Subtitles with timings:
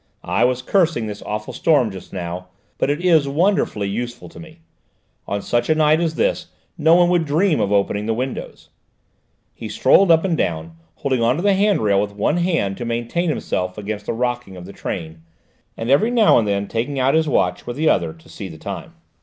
[0.25, 2.47] "I was cursing this awful storm just now,
[2.79, 4.61] but it is wonderfully useful to me.
[5.27, 8.69] On such a night as this no one would dream of opening the windows."
[9.53, 12.83] He strolled up and down, holding on to the hand rail with one hand to
[12.85, 15.21] maintain himself against the rocking of the train,
[15.77, 18.57] and every now and then taking out his watch with the other to see the
[18.57, 18.95] time.